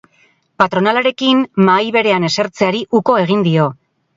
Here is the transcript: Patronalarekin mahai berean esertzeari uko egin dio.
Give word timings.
Patronalarekin 0.61 1.43
mahai 1.69 1.93
berean 1.99 2.27
esertzeari 2.31 2.85
uko 3.03 3.19
egin 3.27 3.49
dio. 3.51 3.69